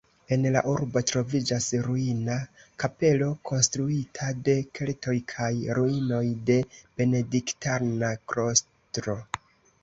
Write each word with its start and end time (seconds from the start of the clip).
En 0.35 0.45
la 0.53 0.61
urbo 0.69 1.01
troviĝas 1.09 1.65
ruina 1.87 2.37
kapelo 2.83 3.27
konstruita 3.49 4.29
de 4.47 4.55
keltoj 4.79 5.15
kaj 5.35 5.51
ruinoj 5.81 6.23
de 6.53 6.57
benediktana 7.03 8.11
klostro. 8.33 9.19